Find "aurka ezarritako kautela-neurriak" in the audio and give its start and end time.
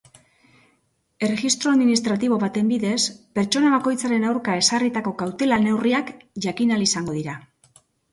4.29-6.09